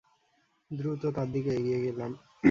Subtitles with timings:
[0.71, 2.11] দ্রুত তার দিকে এগিয়ে গেলাম।